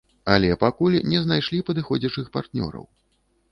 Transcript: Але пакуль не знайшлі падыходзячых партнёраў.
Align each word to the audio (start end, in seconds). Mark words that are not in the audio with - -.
Але 0.35 0.47
пакуль 0.63 0.95
не 1.11 1.19
знайшлі 1.27 1.61
падыходзячых 1.69 2.35
партнёраў. 2.41 2.85